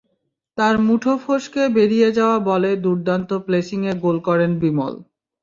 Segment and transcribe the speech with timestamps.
[0.57, 4.93] তাঁর মুঠো ফসকে বেরিয়ে যাওয়া বলে দুর্দান্ত প্লেসিংয়ে গোল করেন বিমল।